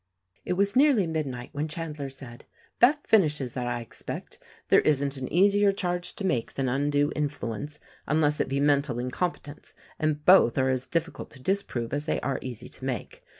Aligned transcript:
It 0.45 0.53
was 0.53 0.75
nearly 0.75 1.05
midnight 1.05 1.51
when 1.53 1.67
Chandler 1.67 2.09
said, 2.09 2.45
"That 2.79 3.05
fin 3.05 3.21
ishes 3.21 3.55
it, 3.55 3.67
I 3.67 3.81
expect. 3.81 4.39
There 4.69 4.81
isn't 4.81 5.15
an 5.15 5.31
easier 5.31 5.71
charge 5.71 6.15
to 6.15 6.25
make 6.25 6.55
than 6.55 6.67
undue 6.67 7.11
influence— 7.15 7.77
unless 8.07 8.39
it 8.39 8.49
be 8.49 8.59
mental 8.59 8.97
incompetence— 8.97 9.75
and 9.99 10.25
both 10.25 10.57
are 10.57 10.69
as 10.69 10.87
difficult 10.87 11.29
to 11.33 11.39
disprove 11.39 11.93
as 11.93 12.05
they 12.05 12.19
are 12.21 12.39
easy 12.41 12.67
to 12.67 12.83
make. 12.83 13.23